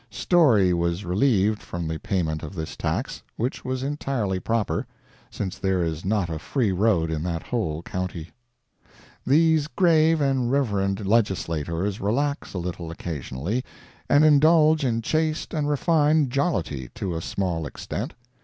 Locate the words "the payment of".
1.87-2.55